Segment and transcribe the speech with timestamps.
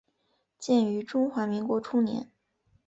[0.57, 2.27] 建于中华民国初年。